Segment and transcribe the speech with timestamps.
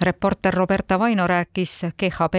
[0.00, 2.34] reporter Roberta Vaino rääkis GHB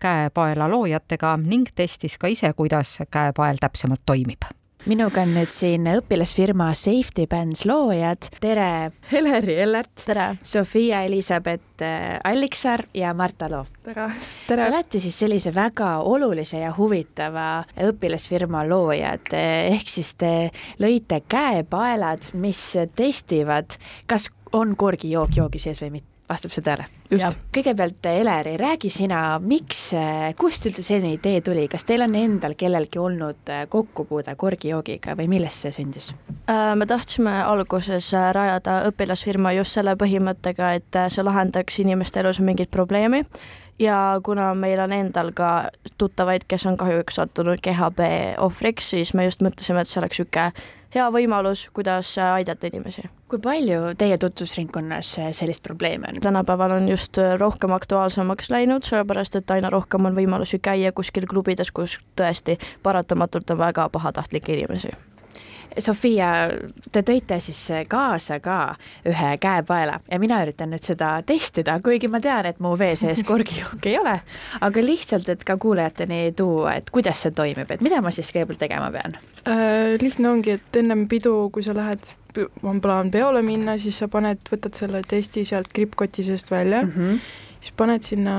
[0.00, 4.48] käepaela loojatega ning testis ka ise, kuidas käepael täpsemalt toimib
[4.88, 8.30] minuga on nüüd siin õpilasfirma Safety Bands loojad.
[8.40, 10.04] tere, Heleri Ellert.
[10.06, 10.38] tere.
[10.42, 13.66] Sofia Elizabeth äh, Alliksaar ja Marta Loo.
[13.84, 14.08] tere.
[14.46, 22.32] Te olete siis sellise väga olulise ja huvitava õpilasfirma loojad, ehk siis te lõite käepaelad,
[22.40, 22.62] mis
[22.96, 23.76] testivad,
[24.06, 26.86] kas on korgijook joogi sees või mitte vastab see tõele?
[27.54, 29.80] kõigepealt, Eleri, räägi sina, miks,
[30.38, 35.26] kust üldse selline idee tuli, kas teil on endal kellelgi olnud äh, kokkupuude korgijoogiga või
[35.32, 36.12] millest see sündis?
[36.50, 42.38] Äh, me tahtsime alguses äh, rajada õpilasfirma just selle põhimõttega, et see lahendaks inimeste elus
[42.44, 43.24] mingit probleemi
[43.80, 48.12] ja kuna meil on endal ka tuttavaid, kes on kahjuks sattunud GHB
[48.44, 50.52] ohvriks, siis me just mõtlesime, et see oleks niisugune
[50.94, 53.02] hea võimalus, kuidas aidata inimesi.
[53.28, 56.20] kui palju teie tutvusringkonnas sellist probleemi on?
[56.20, 61.70] tänapäeval on just rohkem aktuaalsemaks läinud, sellepärast et aina rohkem on võimalusi käia kuskil klubides,
[61.70, 64.90] kus tõesti paratamatult on väga pahatahtlikke inimesi
[65.78, 66.48] Sofia,
[66.92, 68.56] te tõite siis kaasa ka
[69.06, 73.22] ühe käepaela ja mina üritan nüüd seda testida, kuigi ma tean, et mu vee sees
[73.28, 74.16] korgijooki ei ole,
[74.66, 78.62] aga lihtsalt, et ka kuulajateni tuua, et kuidas see toimib, et mida ma siis kõigepealt
[78.64, 79.14] tegema pean
[79.46, 79.94] äh,?
[80.02, 82.12] lihtne ongi, et ennem pidu, kui sa lähed,
[82.66, 86.92] on plaan peole minna, siis sa paned, võtad selle testi sealt krippkoti seest välja mm,
[86.96, 87.20] -hmm.
[87.60, 88.36] siis paned sinna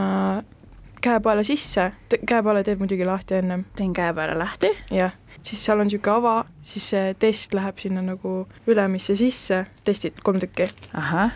[1.01, 1.91] käepaela sisse,
[2.27, 3.65] käepaela teeb muidugi lahti ennem.
[3.75, 4.75] teen käepaela lahti.
[4.91, 8.35] jah siis seal on niisugune ava, siis see test läheb sinna nagu
[8.69, 10.69] ülemisse sisse, testid kolm tükki.
[10.97, 11.33] ahah,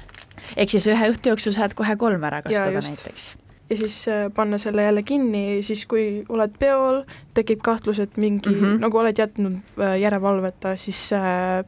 [0.55, 3.33] ehk siis ühe õhtu jooksul saad kohe kolm ära kasutada näiteks?
[3.69, 8.49] ja siis äh, panna selle jälle kinni, siis kui oled peol, tekib kahtlus, et mingi
[8.49, 8.81] mm, -hmm.
[8.85, 11.65] nagu oled jätnud äh, järelevalveta, siis äh,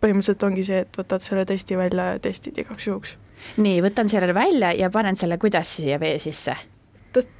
[0.00, 3.16] põhimõtteliselt ongi see, et võtad selle testi välja ja testid igaks juhuks.
[3.56, 6.56] nii, võtan selle välja ja panen selle kuidas siia vee sisse?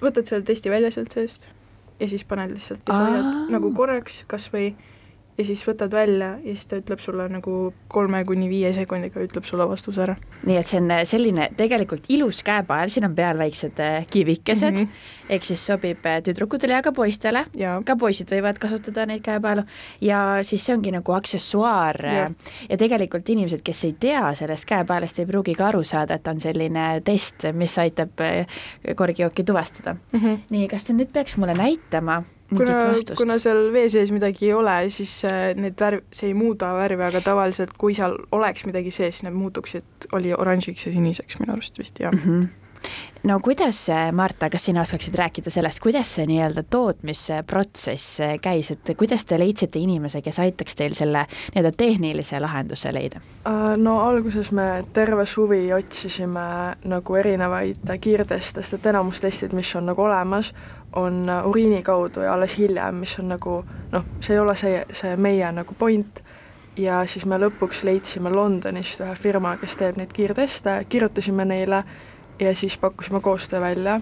[0.03, 1.49] võtad selle testi välja sealt seest
[2.01, 4.73] ja siis paned lihtsalt ja sa hoiad nagu korraks kas või
[5.39, 7.53] ja siis võtad välja ja siis ta ütleb sulle nagu
[7.91, 10.17] kolme kuni viie sekundiga ütleb sulle vastuse ära.
[10.43, 14.75] nii et see on äh, selline tegelikult ilus käepael, siin on peal väiksed äh, kivikesed
[14.75, 15.35] mm, -hmm.
[15.37, 17.45] ehk siis sobib äh, tüdrukutele ja ka poistele,
[17.85, 19.63] ka poisid võivad kasutada neid käepaelu
[20.01, 22.31] ja siis see ongi nagu aksessuaar ja.
[22.69, 26.41] ja tegelikult inimesed, kes ei tea sellest käepaelast, ei pruugi ka aru saada, et on
[26.41, 28.19] selline test, mis aitab
[28.97, 30.19] korgjooki tuvastada mm.
[30.21, 30.39] -hmm.
[30.51, 32.79] nii, kas sa nüüd peaks mulle näitama kuna,
[33.19, 37.05] kuna seal vee sees midagi ei ole, siis äh, need värv, see ei muuda värvi,
[37.09, 41.79] aga tavaliselt kui seal oleks midagi sees, need muutuksid, oli oranžiks ja siniseks minu arust
[41.81, 42.25] vist, jah mm.
[42.25, 42.68] -hmm
[43.23, 48.71] no kuidas, äh, Marta, kas sina oskaksid rääkida sellest, kuidas see nii-öelda tootmisprotsess äh, käis,
[48.71, 53.21] et kuidas te leidsite inimese, kes aitaks teil selle nii-öelda tehnilise lahenduse leida?
[53.77, 56.49] no alguses me terve suvi otsisime
[56.85, 60.53] nagu erinevaid kiirteste, sest et enamus testid, mis on nagu olemas,
[60.93, 64.85] on äh, uriini kaudu ja alles hiljem, mis on nagu noh, see ei ole see,
[64.93, 66.23] see meie nagu point,
[66.79, 71.83] ja siis me lõpuks leidsime Londonist ühe firma, kes teeb neid kiirteste, kirjutasime neile
[72.41, 74.01] ja siis pakkusime koostöö välja.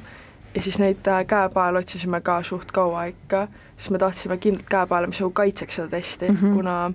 [0.54, 5.06] Ja siis neid äh, käepael otsisime ka suht kaua ikka, sest me tahtsime kindlat käepaela,
[5.06, 6.54] mis nagu kaitseks seda testi mm, -hmm.
[6.54, 6.92] kuna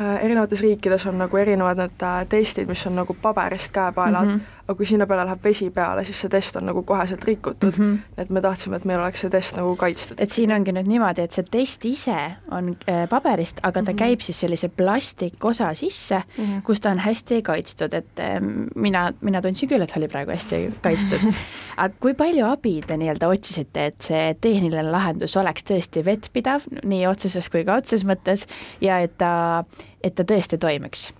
[0.00, 4.55] äh, erinevates riikides on nagu erinevad need testid, mis on nagu paberist käepaelad mm, -hmm
[4.66, 7.84] aga kui sinna peale läheb vesi peale, siis see test on nagu koheselt rikutud mm,
[7.84, 8.20] -hmm.
[8.22, 10.20] et me tahtsime, et meil oleks see test nagu kaitstud.
[10.20, 12.16] et siin ongi nüüd niimoodi, et see test ise
[12.50, 13.98] on äh, paberist, aga ta mm -hmm.
[13.98, 16.62] käib siis sellise plastikosa sisse mm, -hmm.
[16.62, 18.40] kus ta on hästi kaitstud, et äh,
[18.74, 21.20] mina, mina tundsin küll, et oli praegu hästi kaitstud
[21.76, 27.06] aga kui palju abi te nii-öelda otsisite, et see tehniline lahendus oleks tõesti vettpidav, nii
[27.06, 28.46] otseses kui ka otseses mõttes,
[28.80, 29.64] ja et ta,
[30.02, 31.12] et ta tõesti toimiks?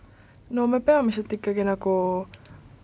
[0.50, 2.26] no me peamiselt ikkagi nagu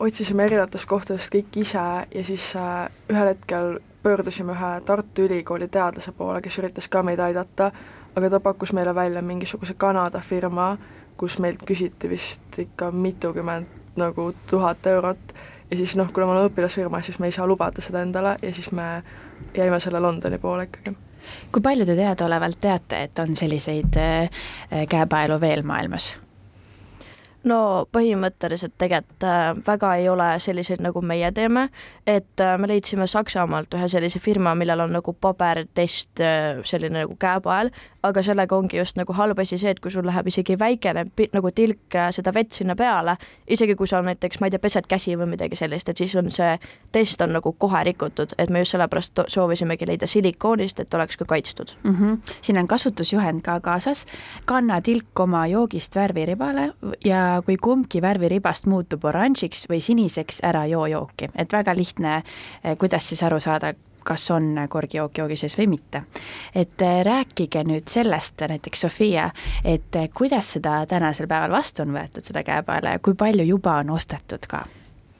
[0.02, 1.82] otsisime erinevatest kohtadest kõik ise
[2.14, 7.22] ja siis äh, ühel hetkel pöördusime ühe Tartu Ülikooli teadlase poole, kes üritas ka meid
[7.22, 7.70] aidata,
[8.16, 10.74] aga ta pakkus meile välja mingisuguse Kanada firma,
[11.16, 15.34] kus meilt küsiti vist ikka mitukümmend nagu tuhat eurot
[15.70, 18.52] ja siis noh, kuna me oleme õpilasfirma, siis me ei saa lubada seda endale ja
[18.52, 19.02] siis me
[19.54, 20.96] jäime selle Londoni poole ikkagi.
[21.52, 24.42] kui palju te teadaolevalt teate, et on selliseid äh,
[24.88, 26.14] käepaelu veel maailmas?
[27.48, 27.58] No
[27.92, 31.68] põhimõtteliselt tegelikult äh, väga ei ole selliseid, nagu meie teeme,
[32.06, 37.16] et äh, me leidsime Saksamaalt ühe sellise firma, millel on nagu pabertest, äh, selline nagu
[37.20, 41.04] käepael, aga sellega ongi just nagu halb asi see, et kui sul läheb isegi väikene
[41.32, 43.16] nagu tilk äh, seda vett sinna peale,
[43.46, 46.30] isegi kui sa näiteks, ma ei tea, pesed käsi või midagi sellist, et siis on
[46.34, 46.56] see
[46.92, 51.28] test on nagu kohe rikutud, et me just sellepärast soovisimegi leida silikoonist, et oleks ka
[51.34, 51.94] kaitstud mm.
[51.94, 52.34] -hmm.
[52.40, 54.06] siin on kasutusjuhend ka kaasas,
[54.44, 56.72] kanna tilk oma joogist värviribale
[57.04, 62.22] ja kui kumbki värviribast muutub oranžiks või siniseks, ära joo jooki, et väga lihtne,
[62.64, 66.04] eh, kuidas siis aru saada, kas on korgijook joogi sees või mitte.
[66.54, 69.30] et eh, rääkige nüüd sellest näiteks, Sofia,
[69.64, 73.78] et eh, kuidas seda tänasel päeval vastu on võetud, seda käepaela ja kui palju juba
[73.82, 74.64] on ostetud ka?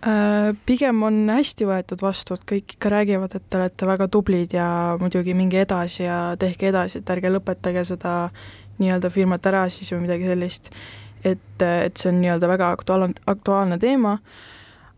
[0.03, 4.57] Äh, pigem on hästi võetud vastu, et kõik ikka räägivad, et te olete väga tublid
[4.57, 4.67] ja
[4.99, 8.17] muidugi minge edasi ja tehke edasi, et ärge lõpetage seda
[8.81, 10.73] nii-öelda firmat ära siis või midagi sellist.
[11.23, 14.17] et, et see on nii-öelda väga aktuaalne, aktuaalne teema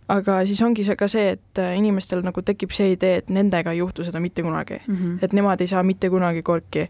[0.09, 3.73] aga siis ongi see ka see, et äh, inimestel nagu tekib see idee, et nendega
[3.73, 4.97] ei juhtu seda mitte kunagi mm.
[4.97, 5.19] -hmm.
[5.23, 6.89] et nemad ei saa mitte kunagi korki.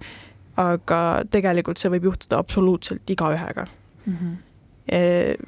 [0.56, 3.66] aga tegelikult see võib juhtuda absoluutselt igaühega
[4.06, 4.14] mm.
[4.14, 4.36] -hmm.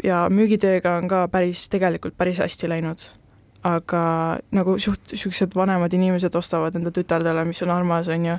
[0.04, 2.98] ja müügitööga on ka päris, tegelikult päris hästi läinud.
[3.62, 8.38] aga nagu suht, niisugused vanemad inimesed ostavad enda tütardele, mis on armas, on ju.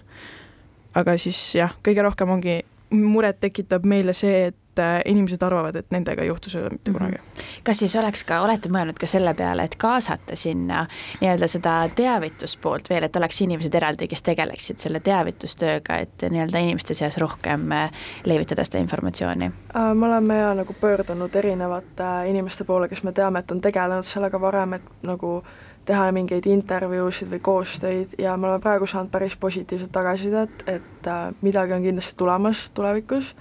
[0.95, 5.75] aga siis jah, kõige rohkem ongi, muret tekitab meile see, et et äh, inimesed arvavad,
[5.75, 7.23] et nendega ei juhtu seda mitte kunagi mm.
[7.37, 7.61] -hmm.
[7.63, 10.85] kas siis oleks ka, olete mõelnud ka selle peale, et kaasata sinna
[11.21, 16.93] nii-öelda seda teavituspoolt veel, et oleks inimesed eraldi, kes tegeleksid selle teavitustööga, et nii-öelda inimeste
[16.93, 17.91] seas rohkem äh,
[18.25, 19.45] levitada seda informatsiooni?
[19.75, 24.05] Äh, me oleme ja nagu pöördunud erinevate inimeste poole, kes me teame, et on tegelenud
[24.05, 25.43] sellega varem, et nagu
[25.85, 31.07] teha mingeid intervjuusid või koostöid ja me oleme praegu saanud päris positiivset tagasisidet, et
[31.41, 33.35] midagi on kindlasti tulemas tulevikus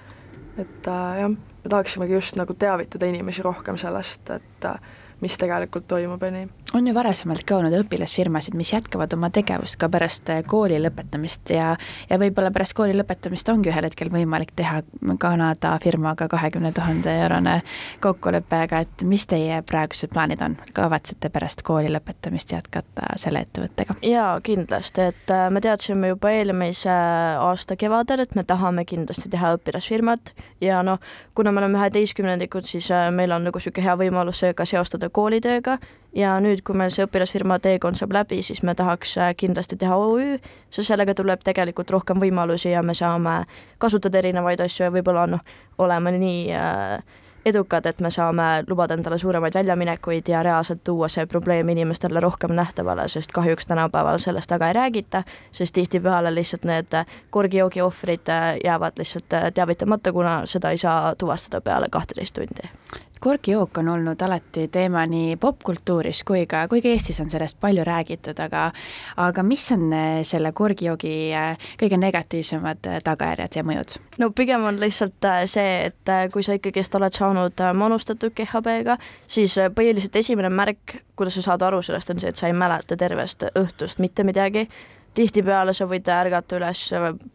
[0.59, 4.79] et äh, jah, me tahaksimegi just nagu teavitada inimesi rohkem sellest, et äh,
[5.21, 6.49] mis tegelikult toimub ja nii.
[6.75, 11.53] On ju varasemalt ka olnud õpilasfirmasid, mis jätkavad oma tegevust ka pärast äh, kooli lõpetamist
[11.55, 11.75] ja
[12.11, 14.83] ja võib-olla pärast kooli lõpetamist ongi ühel hetkel võimalik teha
[15.19, 17.61] Kanada firmaga kahekümne tuhande eurone
[18.03, 23.99] kokkulepe, aga et mis teie praegused plaanid on, kavatsete pärast kooli lõpetamist jätkata selle ettevõttega?
[24.03, 29.55] jaa, kindlasti, et äh, me teadsime juba eelmise aasta kevadel, et me tahame kindlasti teha
[29.57, 30.33] õpilasfirmat.
[30.61, 30.99] Ja noh,
[31.35, 35.79] kuna me oleme üheteistkümnendikud, siis äh, meil on nagu niisugune hea võimalus ka seostada koolitööga
[36.17, 39.99] ja nüüd, kui meil see õpilasfirma teekond saab läbi, siis me tahaks äh, kindlasti teha
[40.01, 40.39] OÜ,
[40.71, 43.43] sest sellega tuleb tegelikult rohkem võimalusi ja me saame
[43.83, 45.45] kasutada erinevaid asju ja võib-olla noh,
[45.83, 51.27] olema nii äh, edukad, et me saame lubada endale suuremaid väljaminekuid ja reaalselt tuua see
[51.31, 55.23] probleem inimestele rohkem nähtavale, sest kahjuks tänapäeval sellest väga ei räägita,
[55.53, 56.97] sest tihtipeale lihtsalt need
[57.31, 62.73] korgijoogi ohvrid äh, jäävad lihtsalt teavitamata, kuna seda ei saa tuvastada peale kahteteist tundi
[63.21, 68.39] korgijook on olnud alati teema nii popkultuuris kui ka, kuigi Eestis on sellest palju räägitud,
[68.43, 68.71] aga
[69.17, 73.97] aga mis on eh, selle korgijoogi eh, kõige negatiivsemad eh, tagajärjed ja mõjud?
[74.23, 78.99] no pigem on lihtsalt see, et kui sa ikkagist oled saanud manustatud GHB-ga,
[79.29, 82.97] siis põhiliselt esimene märk, kuidas sa saad aru sellest, on see, et sa ei mäleta
[82.97, 84.69] tervest õhtust mitte midagi
[85.17, 86.83] tihtipeale sa võid ärgata üles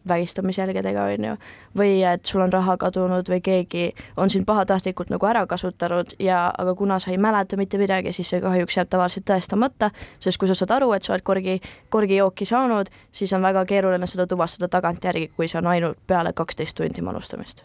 [0.08, 1.34] vägistamisjälgedega, on ju,
[1.78, 3.84] või et sul on raha kadunud või keegi
[4.16, 8.30] on sind pahatahtlikult nagu ära kasutanud ja aga kuna sa ei mäleta mitte midagi, siis
[8.30, 9.90] see kahjuks jääb tavaliselt tõestamata,
[10.20, 11.58] sest kui sa saad aru, et sa oled korgi,
[11.90, 16.76] korgijooki saanud, siis on väga keeruline seda tuvastada tagantjärgi, kui see on ainult peale kaksteist
[16.78, 17.64] tundi manustamist.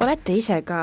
[0.00, 0.82] olete ise ka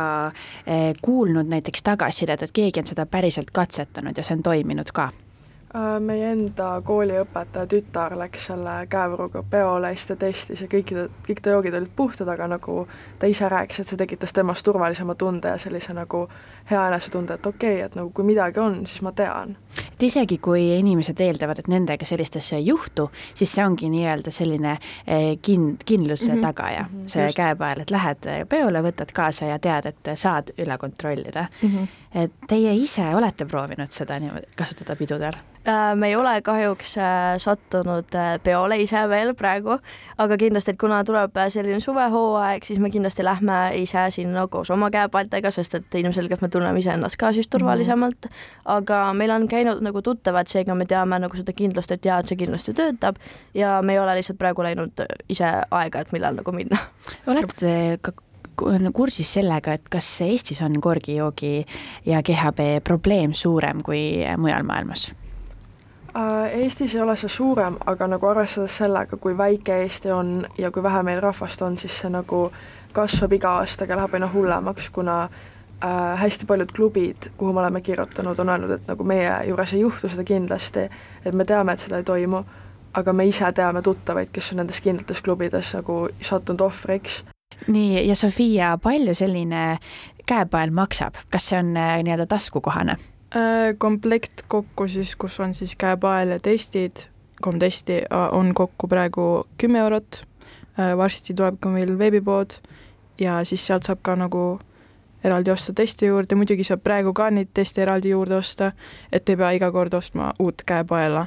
[0.65, 5.09] eh, kuulnud näiteks tagasisidet, et keegi on seda päriselt katsetanud ja see on toiminud ka?
[5.75, 10.93] Äh, meie enda kooliõpetaja tütar läks selle käevuruga peole, siis ta testis ja kõik,
[11.25, 12.85] kõik ta joogid olid puhtad, aga nagu
[13.19, 16.21] ta ise rääkis, et see tekitas temas turvalisema tunde ja sellise nagu
[16.69, 19.57] hea enesetunde, et okei okay,, et nagu kui midagi on, siis ma tean.
[19.83, 24.31] et isegi, kui inimesed eeldavad, et nendega sellist asja ei juhtu, siis see ongi nii-öelda
[24.31, 26.45] selline eh, kin-, kindluse mm -hmm.
[26.47, 27.35] tagaja -hmm, see just.
[27.35, 31.69] käepael, et lähed peole, võtad kaasa ja tead, et saad üle kontrollida mm.
[31.69, 31.87] -hmm.
[32.23, 35.33] et teie ise olete proovinud seda niimoodi kasutada pidudel?
[35.67, 39.79] Äh, me ei ole kahjuks äh, sattunud äh, peole ise veel praegu,
[40.21, 44.91] aga kindlasti, et kuna tuleb selline suvehooaeg, siis me kindlasti lähme ise sinna koos oma
[44.93, 48.29] käepaeltega, sest et ilmselgelt me tunneme iseennast ka siis turvalisemalt.
[48.75, 52.29] aga meil on käinud nagu tuttavad, seega me teame nagu seda kindlust, et jaa, et
[52.29, 53.17] see kindlasti töötab
[53.57, 56.77] ja me ei ole lihtsalt praegu läinud ise aega, et millal nagu minna.
[57.25, 58.13] olete ka
[58.93, 61.57] kursis sellega, et kas Eestis on korgijoogi
[62.05, 65.09] ja GHB probleem suurem kui mujal maailmas?
[66.15, 70.71] Äh, Eestis ei ole see suurem, aga nagu arvestades sellega, kui väike Eesti on ja
[70.71, 72.45] kui vähe meil rahvast on, siis see nagu
[72.95, 78.39] kasvab iga aastaga, läheb aina hullemaks, kuna äh, hästi paljud klubid, kuhu me oleme kirjutanud,
[78.39, 80.85] on öelnud, et nagu meie juures ei juhtu seda kindlasti,
[81.25, 82.39] et me teame, et seda ei toimu,
[82.93, 87.25] aga me ise teame tuttavaid, kes on nendes kindlates klubides nagu sattunud ohvriks.
[87.67, 89.65] nii, ja Sofia, palju selline
[90.25, 92.95] käepael maksab, kas see on äh, nii-öelda taskukohane?
[93.35, 97.07] Äh, komplekt kokku siis, kus on siis käepael ja testid,
[97.41, 98.01] kolm testi,
[98.31, 100.23] on kokku praegu kümme eurot.
[100.97, 102.57] varsti tuleb ka meil veebipood
[103.19, 104.59] ja siis sealt saab ka nagu
[105.23, 108.71] eraldi osta testi juurde, muidugi saab praegu ka neid teste eraldi juurde osta,
[109.11, 111.25] et ei pea iga kord ostma uut käepaela.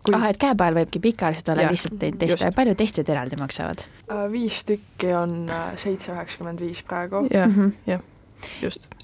[0.00, 0.14] Kui...
[0.16, 3.84] ah, et käepael võibki pikaajaliselt olla lihtsalt neid teste, palju testid eraldi maksavad?
[4.32, 7.26] viis tükki on seitse üheksakümmend viis praegu.
[7.30, 7.74] jah Mhm.
[7.86, 8.00] jah.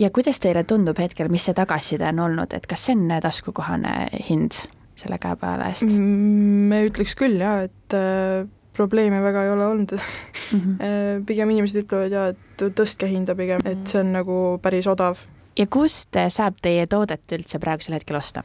[0.00, 3.94] Ja kuidas teile tundub hetkel, mis see tagasiside on olnud, et kas see on taskukohane
[4.28, 4.62] hind
[4.96, 6.68] selle käepaela eest mm?
[6.70, 10.60] me ütleks küll jaa, et äh, probleeme väga ei ole olnud mm.
[10.60, 11.24] -hmm.
[11.28, 15.18] pigem inimesed ütlevad jaa, et tõstke hinda pigem, et see on nagu päris odav.
[15.58, 18.42] ja kust saab teie toodet üldse praegusel hetkel osta?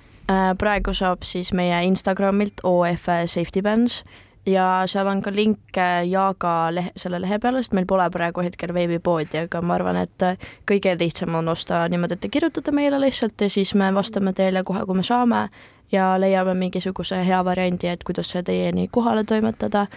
[0.57, 4.03] praegu saab siis meie Instagramilt OF Safety Bands
[4.45, 5.77] ja seal on ka link
[6.09, 10.25] Jaaga lehe, selle lehe peale, sest meil pole praegu hetkel veebipoodi, aga ma arvan, et
[10.69, 14.63] kõige lihtsam on osta niimoodi, et te kirjutate meile lihtsalt ja siis me vastame teile
[14.63, 15.47] kohe, kui me saame
[15.91, 19.87] ja leiame mingisuguse hea variandi, et kuidas see teieni kohale toimetada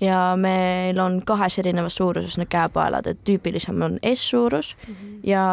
[0.00, 5.20] ja meil on kahes erinevas suuruses need käepaelad, et tüüpilisem on S-suurus mm -hmm.
[5.22, 5.44] ja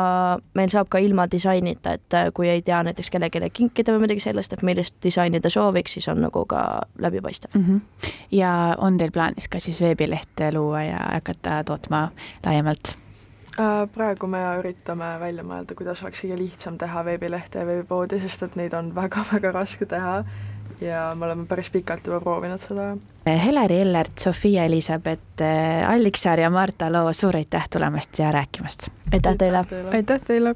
[0.54, 4.54] meil saab ka ilma disainita, et kui ei tea näiteks kellelegi kinkida või midagi sellist,
[4.54, 7.66] et millist disaini ta sooviks, siis on nagu ka läbipaistev mm.
[7.66, 8.10] -hmm.
[8.32, 12.12] ja on teil plaanis ka siis veebileht luua ja hakata tootma
[12.46, 12.96] laiemalt?
[13.94, 18.56] praegu me üritame välja mõelda, kuidas oleks kõige lihtsam teha veebilehte ja veebipoodi, sest et
[18.56, 20.24] neid on väga-väga raske teha
[20.82, 22.96] ja me oleme päris pikalt juba proovinud seda.
[23.26, 25.44] Heleri Ellert, Sofia Elisabeth
[25.88, 28.88] Alliksaar ja Marta Loo, suur aitäh tulemast ja rääkimast!
[29.14, 29.66] aitäh teile!
[29.94, 30.56] aitäh teile!